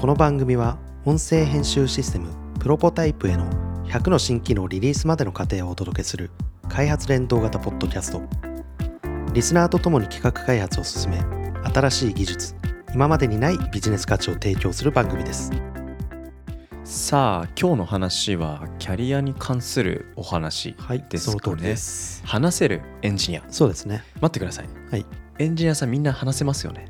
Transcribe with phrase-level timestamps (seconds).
[0.00, 2.28] この番組は音声編集システム
[2.60, 3.50] プロポタイプへの
[3.86, 6.30] 100の新機能リリースまでの過程をお届けする
[6.68, 8.22] 開発連動型ポッドキャスト。
[9.32, 11.18] リスナーとともに企画開発を進め
[11.74, 12.54] 新しい技術
[12.94, 15.50] 今までにないビジネス価値を提供する番組です。
[16.84, 21.40] さあ今日の話はキャリアに関するお話はいですかね。
[21.42, 22.22] その通りです。
[22.24, 23.42] 話せるエンジニア。
[23.48, 24.04] そうですね。
[24.20, 24.68] 待ってください。
[24.92, 26.86] はいエンジニアさんみんな話せますよね。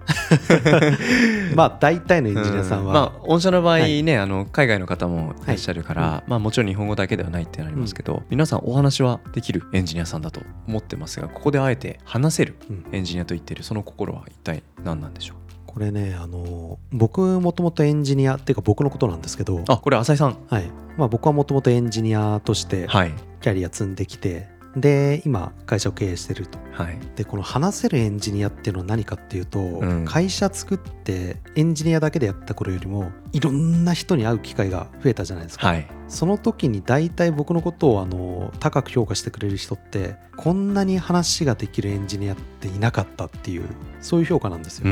[1.55, 4.03] まあ大体のエンジニアさんは、まあ御社の場合はい。
[4.03, 12.85] ね、あの海外の方もいらっしゃるから、はまあもちろん日本語だけではないってなりますけど、皆さんお話はできるエンジニアさんだと思ってますがここであえて話せるうん。
[12.93, 15.37] エンジニアと言ってるその心は一体何なんでしょう？
[15.67, 19.63] これねあの僕もともとエンジニアっていうか僕のことなんですけど。
[19.69, 20.37] あこれ浅井さん。
[20.49, 20.71] はい。
[20.97, 23.13] まあ、僕はもともとエンジニアとしてはい。
[23.41, 26.59] キャリア積んできてで今会社を経営してると。
[26.73, 26.99] はい。
[27.17, 30.05] でこの話せるエンジニアっていうのは何かっていうと、ん。
[30.05, 35.87] 会社作ってエンジニアだけでやった頃よりもいろんな人に会う機会が増えたじゃないですか、はい。
[36.09, 43.65] その時に大体僕のことをあの高く評価してくれる人ってこんなに話ができるエンジニアっていなかったっていう
[44.01, 44.87] そういう評価なんですよ、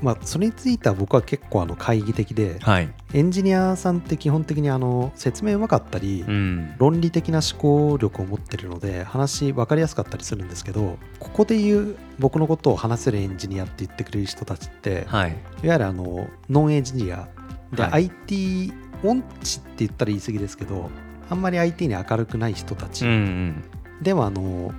[0.00, 2.92] まあそれについては僕は結構あの懐疑的ではい。
[3.14, 6.74] エンジニアさんって基本的にあの説明うまかったり、うん。
[6.78, 15.30] 論理的な思考力を持ってるので話分かりやすかったりするんですけどここで言う僕のことを話せるエンジニアって言ってくれる人たちって、はい。
[15.62, 17.28] い、わゆるあのノンエンジニア
[17.72, 17.92] で、はい。
[18.26, 18.72] IT
[19.04, 20.90] 音痴って言ったら言い過ぎですけど
[21.30, 23.64] あんまり IT に明るくない人たち、うんうん。
[24.02, 24.72] ではあの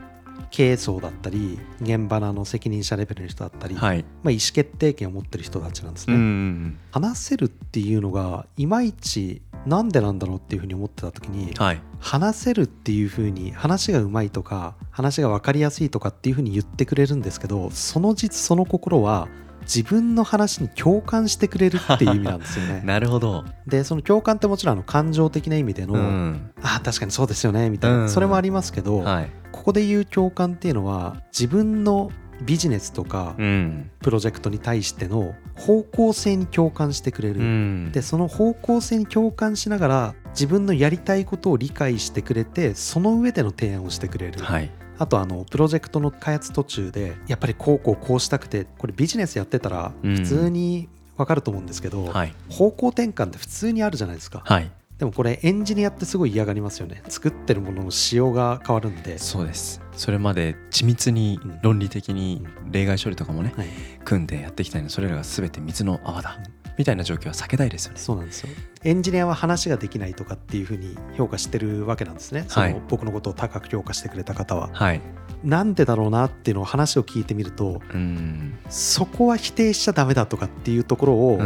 [0.52, 4.04] 経営層だったり現場のあの責任者レベルの人だったり、はい。
[4.24, 6.24] まあ、意思決定権を持ってる人たちなんですうんうね。
[6.24, 11.82] ん話せるっていうのがいまいちなんでなんだろうっていうふうに思ってた時に、うんはい。
[12.00, 19.28] 話せるっていう風に話がうまいとか話が分かりやすいとかっていう風に言ってくれるんですけどその実その心は
[19.74, 22.82] 自分の話に共感してくれるっていう意味なんですよね。
[22.86, 23.46] なるほど。
[23.68, 26.52] でその共感ってもちろんあの感情的な意味での、うん。
[26.64, 28.10] ああ確かにそうですよねみたいな、うん。
[28.10, 29.30] それもありますけど、はい。
[29.52, 32.10] ここで言う共感っていうのは自分の
[32.42, 33.92] ビジネスとかうん。
[34.02, 37.40] プロジェクトに対しての方向性に共感してくれる。
[37.40, 37.92] うん。
[37.92, 50.16] でその方向性に共感しながら自分のやりたいことを理解してくれてその上での提案をしてくれる、はいあとあのプロジェクトの開発途中でやっぱりこうこうこうしたくてこれビジネスやってたらうん。
[50.18, 52.34] 普通に分かると思うんですけど、はい。
[52.50, 54.42] 方向転換って普通にあるじゃないですか。
[54.46, 54.72] はい。
[54.98, 57.02] でもこれエンジニアってすごい嫌がりますよね。
[57.08, 59.82] 作ってるものの仕様が変わるんで、そうです。
[59.94, 61.60] それまで緻密にうん。
[61.62, 63.68] 論理的に例外処理とかもねはい、
[64.04, 66.38] 組んでやってきたのにそれらが全て水の泡だ
[66.80, 68.00] みたいな状況は避けたいですよね。
[68.00, 68.50] そうなんですよ。
[68.86, 72.72] エンジニアは話ができないとかっていうふうに評価してるわけなんですね、はい。
[72.72, 74.70] その僕のことを高く評価してくれた方は。
[74.72, 75.02] はい。
[75.44, 78.58] なんでだろうなっていうのを話を聞いてみるとうん。
[78.70, 81.40] そこは否定しちゃダメだとかっていうところを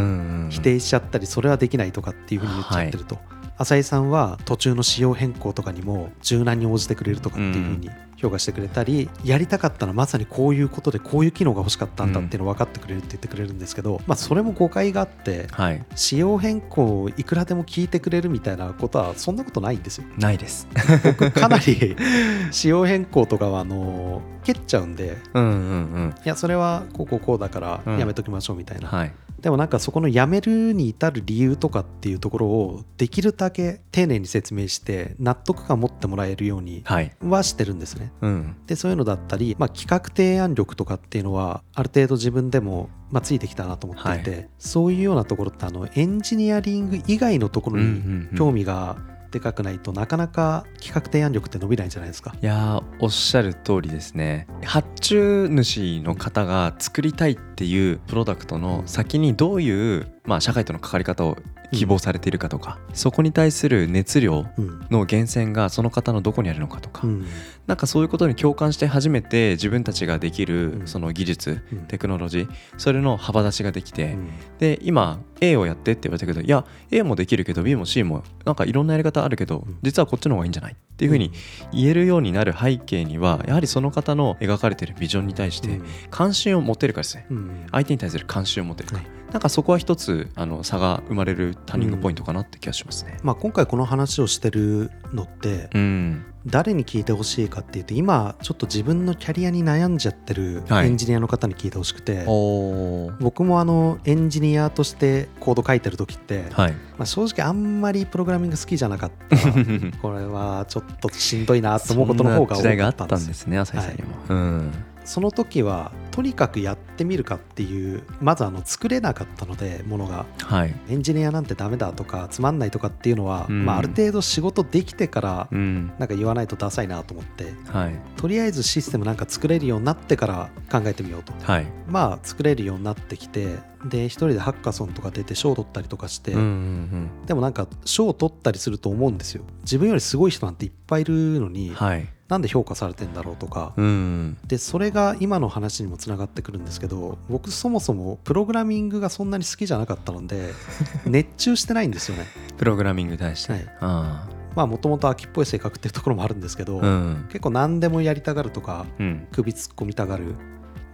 [0.51, 3.17] 否定しちゃったりそれはできないとかっていうふうに言っちゃってると、
[3.57, 7.89] 浅井さんは途中の仕様変更とかにも柔軟に応じてくれるとかっていうふうに
[8.23, 15.85] 評価してくれたり、やりたかったのはまさにこういうことでこういう機能が欲しかったんだっていうのを分かってくれるって言ってくれるんですけど、まあそれも誤解があってはい。
[15.95, 20.05] 仕様変更をいくらでも聞いてくれるみたいなことはそんなことないんですよ。
[20.17, 20.67] ないです。
[21.03, 21.95] 僕かなり
[22.51, 25.53] 仕様変更とかはあの蹴っちゃうんでうんうんう
[25.99, 26.15] ん。
[26.25, 27.97] いやそれはこうこうこうだからうん。
[27.97, 29.11] やめときましょうみたいな、はい
[29.43, 37.13] でもなんかそこのやめるに至る理由とかっていうところをできるだけ丁寧に説明して納得感持ってもらえるようにはい。
[37.21, 38.13] はしてるんですね。
[38.21, 38.55] うん。
[38.67, 48.95] でそういうのだったり、まあ、企画提案力とかっていうのはある程度自分でも、まあ、ついてきたなと思っていて、はそういうようなところってあのエンジニアリング以外のところに興味が
[49.33, 52.33] でかくないとなかなか企画提案力って伸びないじゃないですか？
[52.41, 61.37] いやーおっしゃる通りですね発注主の方が作りたいっていうプロダクトの先にどういう、まあ、社会との関わり方を
[61.73, 64.79] 希望されているかとか、そこに対する熱量うん。
[64.89, 67.25] の源泉がその方のどこにあるのかとか、うん。
[67.67, 70.87] なんかそういうことに共感して初めて自分たちができるうん。
[70.87, 71.79] その技術、うん。
[71.87, 74.29] テクノロジーそれの幅出しができて、うん。
[74.59, 79.79] で今 A をやってって言われたけどいや A もできるけど B も C もなんかいろんなやり方あるけど、ん。
[79.81, 80.73] 実はこっちの方がいいんじゃない？
[80.73, 81.31] っていうふうに
[81.73, 85.81] 言えるようになる背景にはやはりその方の描かれてるビジョンに対して
[86.11, 87.25] 関心を持てるかですね、
[87.71, 93.17] 相手に対する関心を持てるか、はいなんかそこは一つあの差が生まれるターニングポイントかなって気がしますね。
[93.23, 106.71] まあ、今回この話をしてるのってうん、誰に聞いてほしいかっていうと今ちょっと自分のキャリアに悩んじゃってるはいエンジニアの方に聞いてほしくて、おー僕もあのエンジニアとしてコード書いてる時って、はい。
[106.71, 109.37] まあ、正直あんまりプログラミング好きじゃなかった
[110.01, 114.09] これはちょっとしんどいなと思うことの方が多かったんですね、浅井さんにも。
[114.29, 114.71] うん。
[115.05, 120.27] その時はとにかくやってみるかっていうまずあの作れなかったのでものが。
[120.43, 120.75] はい。
[120.87, 123.65] エンジニアなんてダメだとかつまんないとかっていうのは、うん。
[123.65, 125.87] まあ、ある程度仕事できてからうん。
[125.97, 127.99] なんか言わないとダサいなと思ってはい。
[128.15, 131.33] とりあえずシステムなんか作れるようになってから考えてみようと。
[131.51, 131.65] はい。
[131.87, 139.43] まあ作れるようになってきてで一人でハッカソンとか出て賞を取ったりとかして、うんうんでもなんか賞を取ったりすると思うんですよ。
[139.63, 142.07] 自分よりすごい人なんていっぱいいるのに、うんはい。
[142.29, 144.37] なんで評価されてんだろうとか、うん。
[144.47, 150.51] でそれが今の話にもつながってくるんですけど僕そもそもプログラミングがそんなに好きじゃなかったので
[151.05, 152.25] 熱中してないんですよね。
[152.57, 153.65] プログラミングに対して、はい。
[153.79, 157.25] あまあもともと秋っぽい性格っていうところもあるんですけど、あうん。
[157.29, 159.27] 結構何でもやりたがるとかうん。
[159.31, 160.35] 首突っ込みたがる。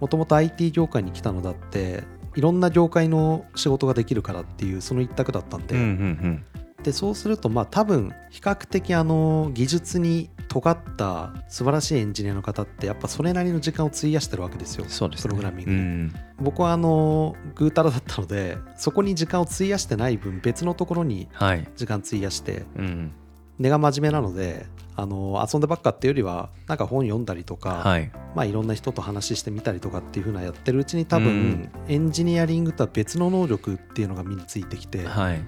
[0.00, 2.04] もともと IT 業界に来たのだって
[2.36, 6.44] いろんな業界の仕事ができるからっていうその一択だったんで、うんうん
[6.82, 14.84] でそうするとまあ多分比較的あの技術に尖った素晴らしいエンジニアの方ってやっぱそれなりの時間を費やしてるわけですよ。
[14.84, 15.28] うんそうですね。
[15.28, 15.76] プログラミングに。
[15.76, 16.14] うん。
[16.40, 21.68] 僕はあのぐうたらだったのでそこに時間を費やしてない分別のところにはい。
[21.76, 23.12] 時間費やしてうん。
[23.58, 24.66] 根が真面目なので
[24.96, 28.10] あの遊んでばっかっていうよりはなんか本読んだりとか、はい。
[28.34, 31.70] まあ、いろんな人と話してみたりとかっていう風なやってるうちに多分、うん。
[31.88, 35.40] エンジニアリングとは別の能力っていうのが身についてきて、はい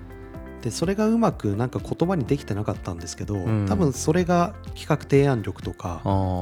[0.62, 3.66] でそれがうまくなんか言葉にできてなかったんですけど、ん。
[3.66, 6.00] 多分それが企画提案力とか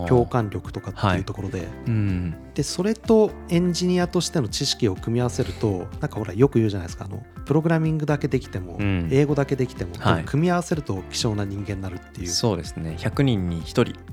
[0.08, 2.34] 共感力とかってはいいうところで、うん。
[2.54, 9.08] でそれとエンジニアとしての知識を組み合わせるとなんかほらよく言うじゃないですかあのプログラミングだけできても、うん。
[9.10, 10.24] 英語だけできても、はい。
[10.24, 12.28] 組み合わせると希少な人間になるっていう。
[12.28, 12.96] そうですね。
[12.98, 13.64] 100人に1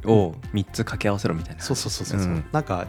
[0.01, 1.61] 人を3つ掛け合わせろみたいな。
[1.61, 2.23] そうそうそうそう、う。
[2.33, 2.45] ん。
[2.53, 2.87] なんか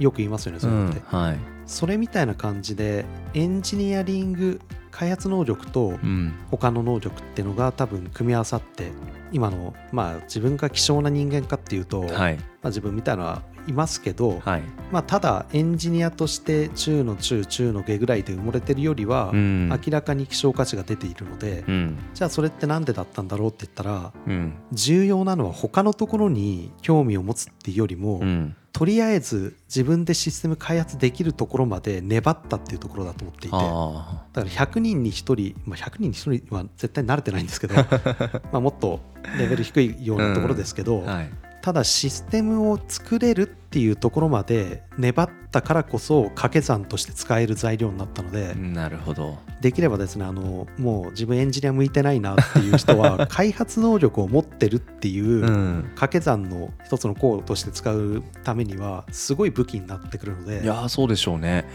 [0.00, 1.02] よく言いますよねそういうのって、ん。
[1.02, 1.38] はい。
[1.66, 3.04] それみたいな感じで
[3.34, 4.60] エンジニアリング
[4.96, 6.32] 開発能力とうん。
[6.50, 8.92] 他の能力っていうのが多分組み合わさって
[9.30, 12.38] 今のまあ自分が希少な人間かっていうと、まはい。
[12.62, 14.62] あ、自分みたいなのはいますけど、はい。
[14.90, 19.68] まあ、ただエンジニアとして中の中中の下ぐらいで埋もれてるよりは、うん。
[19.68, 21.98] 明らかに希少価値が出ているので、うん。
[22.14, 24.54] じゃあそれって何でだったんだろうって言ったらうん。
[24.72, 33.56] 重要なのは他のところに興味を持つっていうよりも、うんとりあえず自分でシステム開発できるところまで粘ったっていうところだと思っていて。
[33.58, 37.74] あだから100人に1人、まあ、100人に1人は絶対慣れてないんですけど
[38.52, 39.00] まあもっと
[39.38, 41.30] レベル低いようなところですけど、あはい。
[41.62, 49.36] ただシステムを作れるっていうところまで粘ったからこそ掛け算として使える材料になったので、なるほど。
[49.60, 55.82] できればですねあのもう自分エンジニア向いてないなっていう人は 開発能力を持ってるっていうう、ん。
[55.90, 60.62] 掛け算の一つの項として使うためにはすごい武器になってくるので。
[60.64, 61.68] いやーそうでしょうね。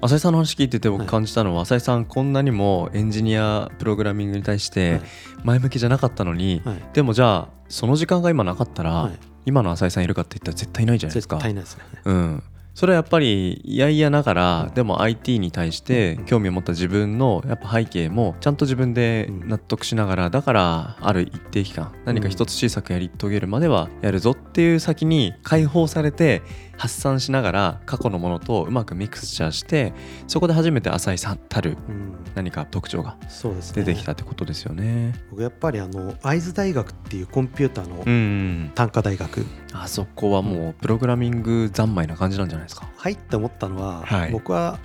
[0.00, 1.08] 浅井さんの話聞いてて僕はい。
[1.08, 5.00] 感じたのは、浅井さんこんなにもエンジニアプログラミングに対して
[5.42, 6.84] 前向きじゃなかったのに、はいはい。
[6.92, 11.38] でもじゃあその時間が今なかったら、はい今の浅井さんいるかって言ったら絶対いないじゃないです絶か。
[11.38, 11.84] 対ないですね。
[12.04, 12.42] うん、
[12.74, 26.42] それはやっぱりいやいやながらでも IT に対して興味を持った自分のやっぱ背景もちゃんと自分で納得しながらだからある一定期間何か一つ小さくやり遂げるまではやるぞっていう先に解放されて
[26.82, 29.92] 発散しながら過去のものとうまくミクスチャーして
[30.26, 33.16] そこで初めて浅井さんたるうん、何か特徴が。
[33.72, 35.14] 出てきたってことですよね。
[35.30, 39.46] 僕やっぱりあの会津大学っていうコンピューターのうん、単科大学。
[39.72, 42.88] あそこはもうプログラミング三昧な感じなんじゃないですか？
[42.96, 44.32] 入って思ったのは、はい。
[44.32, 44.80] 僕は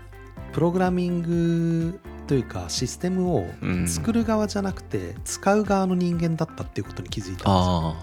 [0.54, 3.88] プログラミングというかシステムをうん。
[3.88, 7.50] 作る側じゃなくて使う側の人間だったっていうことに気づいたんですよ。
[7.50, 7.96] あ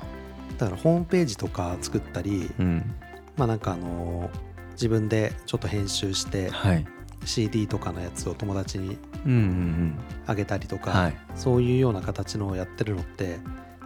[0.58, 2.94] だからホームページとか作ったり、あ、うん、
[3.36, 4.30] まあなんかあの
[4.72, 6.86] 自分でちょっと編集してはい。
[7.26, 11.12] CD とかのやつを友達にうんうんあげたりとか。
[11.34, 13.38] そういうような形のをやってるのって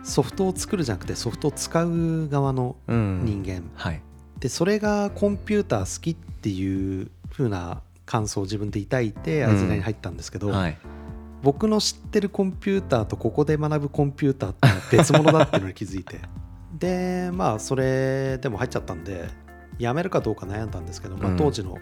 [0.02, 4.02] ソフトを作るじゃなくてソフトを使う側のうん人間、はい。
[4.40, 10.78] でそれがコンピューター好きっていう風な感想を自分で抱いてうんアイズナに入ったんですけど、はい。
[11.42, 14.54] 僕の知ってるコンピューターとここで学ぶコンピューターっ
[14.90, 16.18] て別物だっていうのに気づいて
[16.78, 19.28] でまあそれでも入っちゃったんで
[19.78, 21.78] 辞めるかどうか悩んだんですけど、まあうん、当時の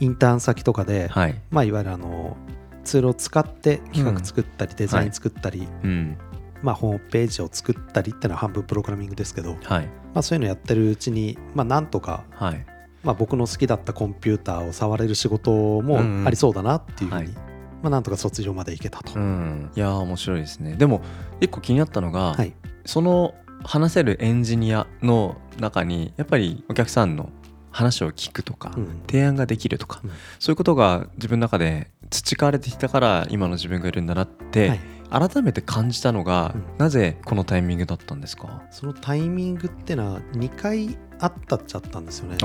[0.00, 1.40] インターン先とかで、はい。
[1.50, 2.36] まあ、いわゆるあの
[2.84, 6.18] ツールを使って企画作ったり、デザイン作ったり、うん。
[6.62, 9.86] まあ、ホームページを作ったりっていうのは半分プログラミングですけど、はい。
[9.86, 12.66] まあ、そういうのやってるうちに、まあ、なんとかはい。
[13.02, 17.40] まあ、僕の好きだったコンピューターを触れる仕事うんうんもありそうだなっていうふうに、はいま
[17.84, 19.12] あ、なんとか卒業まで行けたと。
[19.14, 19.70] うん。
[19.74, 20.74] いやー面白いですね。
[20.74, 21.02] でも
[21.40, 22.52] 一個気になったのが、はい、
[22.84, 23.34] その
[23.64, 27.30] 話せるエンジニアの中にやっぱりお客さんの
[27.70, 29.02] 話を聞くとか、うん。
[29.06, 30.10] 提案ができるとか、うん。
[30.38, 34.80] そういうことが自分の中で培われてきたから今の自分がいるんだなって、はい。
[35.08, 36.64] 改めて感じたのが、うん。
[36.78, 38.62] なぜこのタイミングだったんですか？
[38.70, 42.36] そのタイミングってのは2回あったっちゃったんですよね。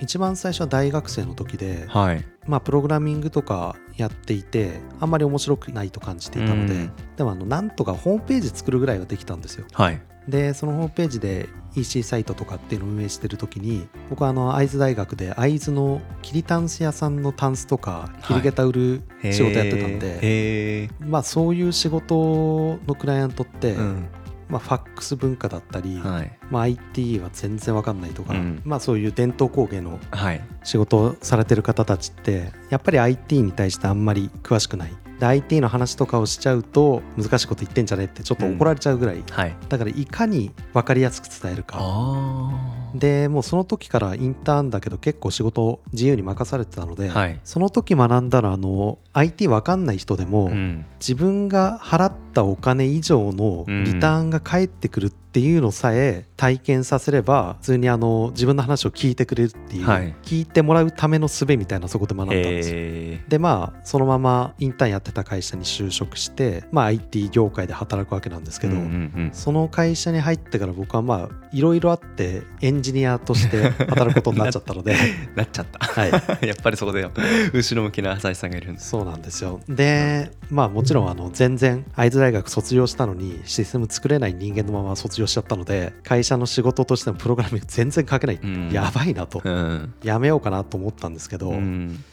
[0.00, 2.24] 一番最初は大学生の時ではい。
[2.46, 6.92] まあプログラミングとかやっていてあんまり面白くないと感じていたので、うん。
[7.16, 9.66] でもあのなんとかホームページ作るぐらいはできたんですよ。
[9.72, 10.00] はい。
[10.28, 18.22] でそのホームページで EC サイトとかっていうのを運営してる時に僕はあの会津大学で会津の桐たんす屋さんのタンスとかい。
[18.24, 24.08] 桐げた売る仕事やってたんで、へえまあそういう仕事のクライアントって、うん
[24.48, 26.38] まあ、ファックス文化だったり、はい。
[26.50, 28.62] まあ、IT は全然わかんないとか、うん。
[28.64, 30.42] まあそういう伝統工芸のはい。
[30.62, 34.92] 仕事をされてる方たちってやっぱり IT に対してあんまり詳しくない。
[35.18, 39.56] で IT の話とかをしちゃうと難しいこと言ってんじゃねってちょっと怒られちゃうぐらい、はい。
[39.68, 41.78] だからいかに分かりやすく伝えるか。
[41.80, 47.40] あでもうその時からインターンだけど結構仕事を自由に任されてたので、はい。
[47.44, 50.86] その時学んだらあの IT 分かんない人でも、うん。
[51.00, 60.14] 自分が払ったお金以上のリターンが返ってくるっていうのさえ体験させれば普通にあの自分の話を聞いてくれるっていう、はい。
[60.22, 62.76] 聞いてもらうための術みたいなそこで学んだんですよ。
[62.78, 68.88] へでまあそのままインターンやってた会社に就職して、まあ、IT 業界で働くわけなんですけど、うんうんう
[69.24, 69.30] ん。
[69.34, 74.96] その会社に入ってから僕はまあいろいろあってエンジニアとして働くことになっちゃったので、
[75.34, 75.78] なっちゃった。
[75.78, 76.10] はい、
[76.46, 77.06] やっぱりそこで
[77.52, 78.72] 後ろ向きな浅井さんがいる。
[78.72, 79.60] んですそうなんですよ。
[79.68, 88.70] でまあもちろんあの全然会津大学卒業したのにシステム作れない人間のまま卒業しちゃったので会社の仕事としてのプログラミング全然書けない、うん。
[88.70, 89.94] やばいなと、うん。
[90.02, 92.04] やめようかなと思ったんですけど、うん。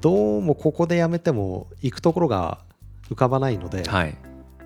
[0.00, 2.58] どうもここでやめても行くところが
[3.10, 4.16] 浮かばないので、はい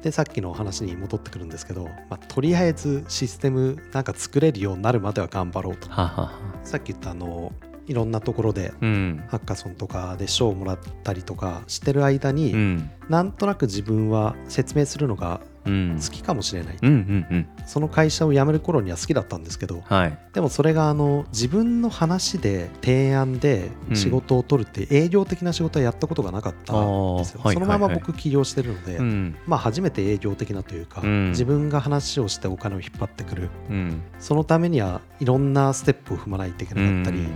[0.06, 5.88] でさっきの話に戻ってくるんですけど、まあ、とりあえずシステムなんか作れるようになるまでは頑張ろうと。
[5.88, 6.32] ははは
[6.62, 7.52] さっき言ったあの
[7.88, 9.24] いろんなところでうん。
[9.26, 12.90] ハッカソンとかで賞をもらったりとかしてる間に、うん。
[13.08, 17.48] なんとなく自分は説明するのがうん好きかもしれない、うんうんうん。
[17.66, 20.18] その会社を辞める頃には好きだったんですけどはい。
[20.32, 29.36] でもそれがあの自分の話で提案で仕事を取るって営業的な仕事はやったことがなかったんですよ、そのまま僕起業してるので、うん。
[29.46, 31.30] まあ初めて営業的なというか、うん。
[31.30, 33.50] 自分が話をしてお金を引っ張ってくる。
[33.70, 34.02] うん。
[34.18, 37.28] そのためにはいろんなステップを踏まないといけなかったり、うん。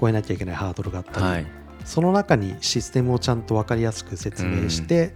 [0.00, 1.46] 超えなきゃいけないハードルがあったり、はい。
[1.84, 5.14] その中にシステムをちゃんと分かりやすく説明して、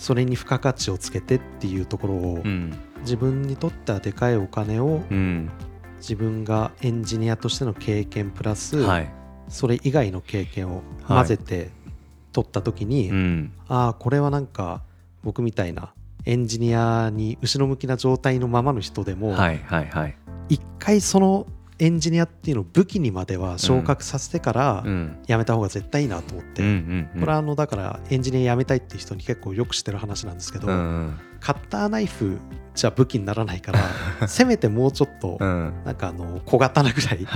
[0.00, 2.74] それに付加価値をつけてっていうところを、うん。
[3.02, 5.50] 自分にとってはでかいお金をうん。
[5.98, 9.12] 自分がエンジニアとしての経験プラス、はい。
[9.48, 11.68] それ以外の経験を混ぜて
[12.32, 13.52] 取った時に、うん。
[13.68, 14.80] ああこれはなんか
[15.22, 15.92] 僕みたいな
[16.24, 20.16] エンジニアに後ろ向きな状態のままの人でも、はいはいはい。
[20.48, 21.46] 一回その
[21.80, 25.18] エンジニアっていうのを武器にまでは昇格させてからうん。
[25.26, 26.62] やめた方が絶対いいなと思って、
[27.18, 32.38] これはあのだからエンジニア辞めたいっていう人に結構よくしてる話なんですけど、うんカッターナイフ
[32.74, 33.80] じゃ武器にならないから
[34.28, 35.72] せめてもうちょっとうん。
[35.86, 37.26] なんかあの小刀ぐらい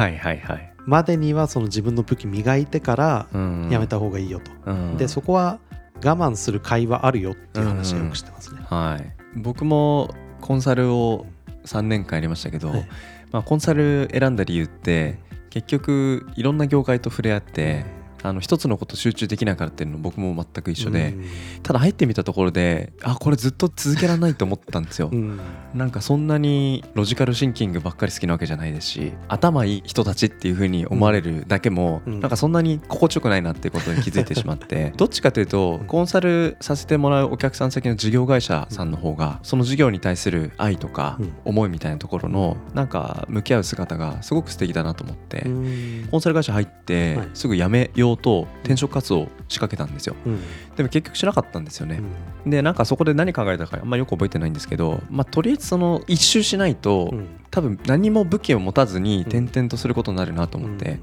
[0.84, 5.58] までにはその自分の武器磨いてからうんやめた方がいいよと、うんでそこは
[6.04, 9.40] 我慢する会話あるよっていう話をよくしてますね、はい。
[9.40, 11.24] 僕もコンサルを
[11.64, 12.88] 3年間やりましたけど、はい
[13.34, 15.18] まあ、コンサル選んだ理由って
[15.50, 17.84] 結局いろんな業界と触れ合って
[18.24, 21.24] あの一つのこと集中できないからっていうの僕も全く一緒で、うん。
[21.62, 25.38] ただ入ってみたところであこれずっと続けられないと思ったんですよ、うん。
[25.74, 32.20] なんかそんなにロジカルシンキングばっかり好きなわけじゃないですし頭いい人たちっていう風に思われるだけも、うん。
[32.20, 41.32] なんかそんなに心地よくないなっていうことに気づいてしまって どっちかというとコンサルさせてもらうお客さん先の事業会社さんの方がその事業に対する愛とかうん。
[41.44, 46.08] 思いみたいなところのなんか向き合う姿がすごく素敵だなと思って、うん。
[46.10, 47.28] コンサル会社入ってはい。
[47.34, 50.16] すぐ辞めようと転職活動を仕掛けたんですよ。
[50.26, 50.40] うん。
[50.76, 52.00] でも結局しなかったんですよね、
[52.44, 52.50] うん。
[52.50, 57.26] でなんかそこで何考えたかあんまりよく覚えてないんですけど、まあ、とりあえずその一周しないと、うん。
[57.50, 60.98] 多分何も武器を持たずに転々とすることになるなと思って、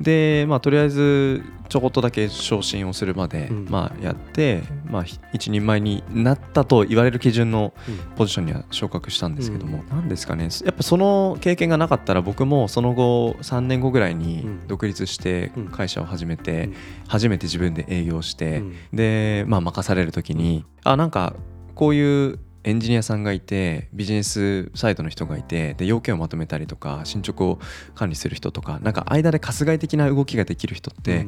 [0.00, 3.66] でまあとりあえずちょこっとだけ昇進をするまで、うん。
[3.68, 7.98] まあやって、まあ、ひ一人前になったと言われる基準のうん。
[8.16, 10.48] ポジションには昇格したんですけども、なんですかね。
[10.64, 14.66] やっぱその経験がなかったら僕もその後3年後ぐらいにうん。
[14.68, 15.66] 独立してうん。
[15.68, 16.74] 会社を始めて、うん。
[17.06, 18.74] 初めて自分で営業して、うん。
[18.92, 21.34] で、まあ、任される時にあなんか
[21.74, 27.58] こういうエンジニアさんがいてビジネスサイドの人がいてで要件をまとめたりとか進捗を
[27.94, 31.26] 管理する人とかなんか間で春日井的な動きができる人って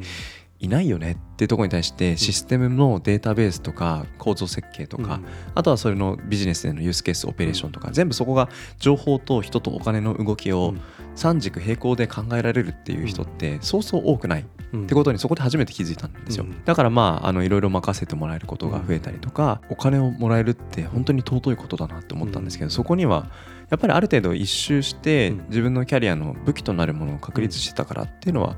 [0.61, 5.25] いないよねっていうところに対してシステムのデータベースとか構造設計とか、うん。
[5.55, 10.75] あとはそれのビジネスでのユースケースオペレーションとか、全部そこが情報と人とお金の動きを
[11.15, 14.83] 3軸並行で考えられるっていう人ってそうそう多くないうん。
[14.83, 16.63] ってことにそこで初めて気づいたんですよ、うん。
[16.63, 22.71] だからまああのいろいろ任せてもらえることが増えたりとか、お金をもらえるって本当に尊いことだなって思ったんですけど、うん。
[22.71, 23.31] そこには
[23.71, 25.45] やっぱりある程度一周してうん。
[25.47, 28.57] 自分のキャリアの武器となるものを確立してたからっていうのは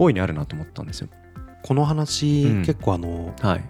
[0.00, 1.08] 大いにあるなと思ったんですよ。
[1.66, 2.62] この話、うん。
[2.62, 3.64] 結構あのはい、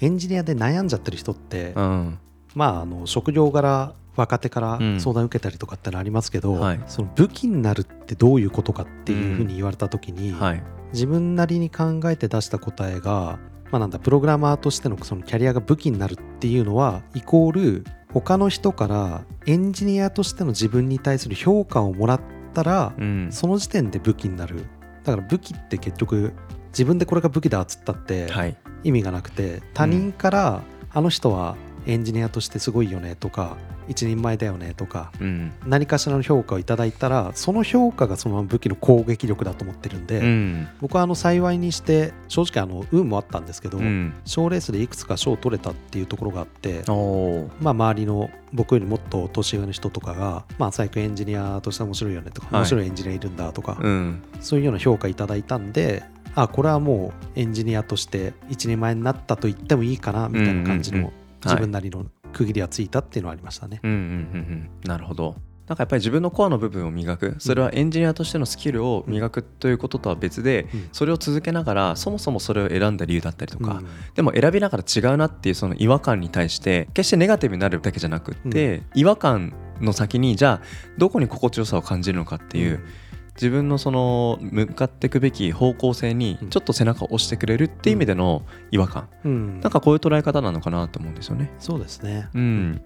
[0.00, 2.18] エンジニアで悩んじゃってる人って、うん。
[2.54, 5.00] まああの職業柄若手からうん。
[5.00, 6.80] 相談受けたりとかってのありますけど、はい。
[6.86, 10.62] その武器になるってどういうことかっていうふうに言われた時に、はい。
[10.92, 13.38] 自分なりに考えて出した答えが、
[13.70, 22.20] まあ、なんだプログラマーとしてのそのキャリアが武器になるっていうのはイコール他の人からエンジニアとしての自分に対する評価をもらっ
[22.54, 23.28] たら、うん。
[23.30, 24.66] その時点で武器になる。
[25.04, 26.32] だから武器って結局
[26.70, 28.56] 自分でこれが武器だっつったってはい。
[28.82, 30.62] 意味がなくて他人から
[30.92, 33.56] あの人はエンジニアとしてすごいよねとか
[33.88, 35.52] 一人前だよねとかうん。
[35.66, 40.68] 何かしらの評価をいただいたらその評価がそのまま武器の攻撃力だと思ってるんで、うん。
[40.80, 44.14] 僕はあの幸いにして正直あの運もあったんですけどうん。
[44.24, 46.84] 賞、レースでいくつか賞を取れたっていうところがあって
[47.60, 52.60] まあ、周りの僕よりもっと年上の人とかが、まあ、最近エンジニアとして面白いよねとか、はい。
[52.60, 54.22] 面白いエンジニアいるんだとか、うん。
[54.40, 56.04] そういうような評価いただいたんで
[56.42, 61.12] あこれはもうエンジニアとして一人前になったと言ってもいいかなみたいな感じの
[61.44, 63.80] 自分なりの区切りはついたっていうのはありましたね。
[63.82, 64.88] うんうんうんうん。
[64.88, 65.36] なるほど。
[65.66, 67.36] なんかやっぱり自分のコアの部分を磨く。
[67.38, 70.88] それはエンジニアとしてのスキルを磨くということとは別で、うん。
[70.92, 80.66] それを続けながらそもそもそれを選んだ理由だったりとか、うんでも選びながら違うなっていうその違和感に対して決してネガティブになるだけじゃなくって、違和感の先にじゃあ
[80.98, 82.80] どこに心地よさを感じるのかっていう、
[83.40, 89.60] 自分のその向かっていくべき方向性にちょっと背中を押してくれるっていう意味での違和感、うん。
[89.60, 91.50] なんかこういう捉え方なのかなと思うんですよね。
[91.58, 92.28] そうですね。
[92.34, 92.82] うん、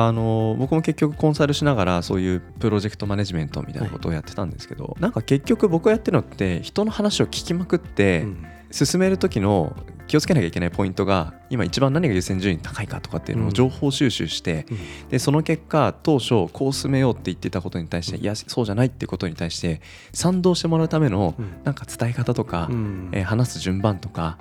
[0.00, 8.46] あの僕も結局コンサルしながらそういうプロジェクトマネジメントみたいなことをやってたんですけど、なんか結局僕がやってるのって人の話を聞きまくって、うん。
[8.70, 9.74] 進める時の
[10.08, 13.48] 気をつけなきゃいけないポイントが今一番何が優先順位高いかとかっていうのうん。
[13.48, 15.08] を情報収集して、うん。
[15.08, 18.22] でその結果当初こう進めようって言ってたことに対して、うん。
[18.22, 19.80] いやそうじゃないっていうことに対して
[20.12, 21.64] 賛同してもらうためのうん。
[21.64, 23.08] なんか伝え方とか、うん。
[23.12, 24.36] えー話す順番とか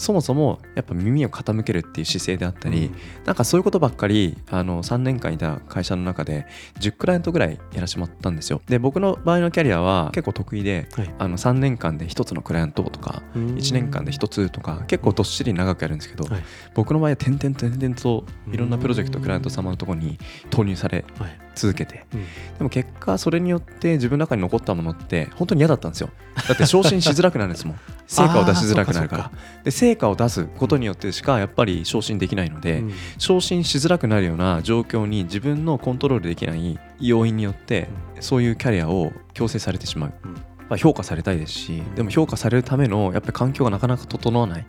[0.00, 2.90] そもそもやっぱ耳を傾けるっていう姿勢であったり、
[3.26, 6.46] なんかそういうことばっかりあの3年間いた会社の中で
[6.80, 8.62] 10クライアントぐらいやらせてもらったんですよ。
[8.66, 11.14] で僕の場合のキャリアは結構得意ではい。
[11.18, 13.46] あの3年間で1つのクライアントとかうん。
[13.56, 16.44] 1年間で1つとか結構どっしり長くやるんですけど、はい。
[16.74, 22.04] 僕の場合は点々と点々といろんなプロジェクトクライアント様のところに投入されはい続けて。
[22.14, 22.24] うん。
[22.58, 26.10] でも結果それによって自分の中に残ったものって本当に嫌だったんですよ。
[26.48, 27.78] だって昇進しづらくなるんですもん。
[28.06, 29.30] 成果を出しづらくなるから。
[29.64, 32.92] で成果を出すことによってしかやっぱり昇進できないので、うん。
[33.18, 37.88] 昇進しづらくなるような状況に自分のコントロールできない要因によって
[38.20, 44.66] そういうキャリアを強制されてしまう、うんまあ、評価されたいですしでも評価されるためのやっぱり環境がなかなか整わない。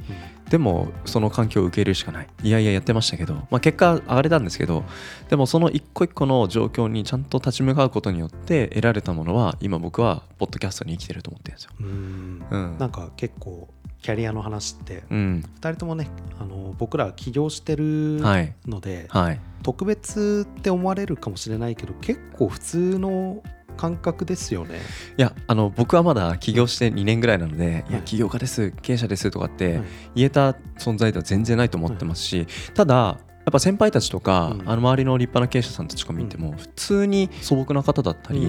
[0.49, 2.27] でもその環境を受け入れるしかない。
[2.43, 4.83] いやいややってましたけど、まあ、結果上がれたんですけど
[5.29, 11.71] でもその一個一個の状況にちゃんと立ち向かうことによって得られたものは今僕はポッドキャストに生きてると思ってるんですよ。
[11.79, 12.45] うん。
[12.49, 12.77] うん。
[12.79, 13.69] なんか結構
[14.01, 16.09] キャリアの話ってうん、2人ともね
[16.39, 18.53] あの僕ら起業してるはい。
[18.67, 19.39] ので、はい。
[19.63, 23.43] 特別って思われるかもしれないけど結構普通の
[23.77, 24.79] 感覚ですよね。
[25.17, 28.05] いやあの僕はまだ起業して2年ぐらいなので、い、やはい。
[28.05, 29.83] 起業家です経営者ですとかってはい。
[30.15, 34.69] 言えた存在では全然ないと思ってますし、ただやっぱ先輩たちとか、うん。
[34.69, 38.39] あの周りの立派な経営者さんたちとか見ても、普通に素朴な方だったり、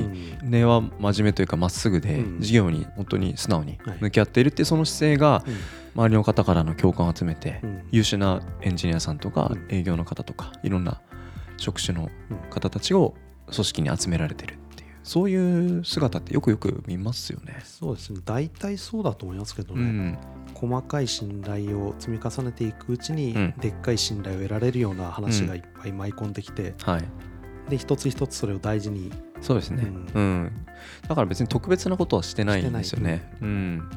[0.43, 0.51] うん。
[0.51, 2.41] 根は真面目というかまっすぐで、うん。
[2.41, 3.97] 事業に本当に素直にはい。
[4.01, 5.43] 向き合っているっていうその姿勢が
[5.95, 7.83] 周りの方からの共感を集めて、うん。
[7.91, 9.75] 優秀なエンジニアさんとかうん。
[9.75, 11.01] 営業の方とかいろんな
[11.57, 12.51] 職種のうん。
[12.51, 13.15] 方たちを
[13.51, 14.59] 組織に集められてる
[15.03, 17.61] そういう姿ってよくよく見ますよね。
[17.65, 18.21] そうですね。
[18.25, 20.19] 大体そうだと思いますけどね、うん、
[20.55, 23.55] 細かい信頼を積み重ねていくうちに、うん。
[23.59, 27.05] でっかい信頼を得られるような話がいっぱい舞い込んできて、はい。
[27.69, 29.13] で一つ一つそれを大事に。
[29.41, 30.53] そうですね、ううん。
[31.09, 33.37] だから別に特別なことはしてないんですよね。
[33.43, 33.91] うん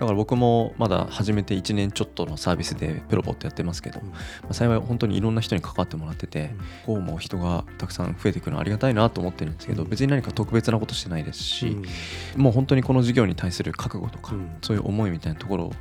[0.00, 4.08] だから僕もまだ始めて1年ちょっとのサービスでプロボットやってますけど、うん。
[4.08, 4.16] ま
[4.48, 6.52] あ、幸い本当にいろんな人に関わってもらってて、
[6.86, 9.90] こうも人がたくさん増えていくのはありがたいなと思ってるんですけど、うん。
[9.90, 11.76] 別に何か特別なことしてないですし、
[12.34, 12.42] うん。
[12.42, 14.50] もう本当にこの事業に対する覚悟とか、うん。
[14.62, 15.72] そういう思いみたいなところを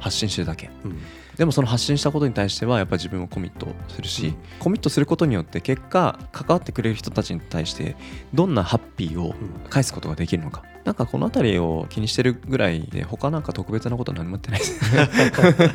[0.00, 0.70] 発信してるだけ。
[0.82, 0.98] うん。
[1.36, 4.36] でもその発信したことに対してはやっぱり自分もコミットするし、うん。
[4.58, 7.94] コミットすることによって結果関わってくれる人たちに対して
[8.32, 9.68] どんなハッピーをうん。
[9.68, 14.80] 返すことができるのかなんかこの辺りを気にしてるぐらいで他なんか特別なことは何もやってないです。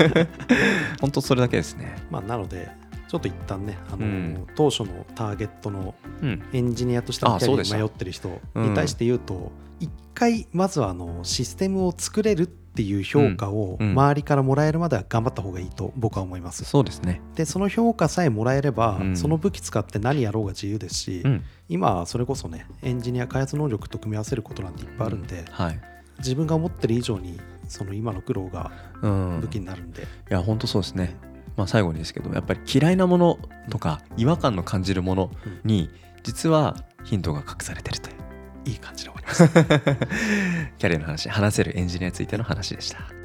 [1.02, 1.97] 本当それだけですね。
[2.10, 2.69] まあなので
[3.10, 4.47] ちょっと一旦ねあの、うん。
[4.56, 6.41] 当初のターゲットのうん。
[6.54, 13.89] エンジニアとして迷ってる人に対して言うと一、回まずはあのシステムを作れるっていう評価をうん。
[13.89, 13.91] うん。
[13.93, 16.63] 周りからもらえるまでは頑張った方がいいと僕は思います。
[16.63, 17.21] そうですね。
[17.36, 19.15] でその評価さえもらえれば、うん。
[19.17, 21.43] その武器使って何やろうが自由ですし、うん。
[21.69, 25.79] 今はそれこそねエンジニア開発能力と組み合わせることなんていっぱいあるんで、はい。
[26.19, 29.39] 自分が思ってる以上にその今の苦労がうん。
[29.41, 31.15] 武器になるんで、いや本当そうですね。
[31.57, 35.31] まあ最後にですけどやっぱり嫌いなものとか違和感の感じるもの
[35.65, 35.89] に
[36.23, 38.20] 実はヒントが隠されてるという
[38.65, 39.47] いい感じで終わります。
[40.78, 43.20] キャリアの話話せるエンジニアについての話でした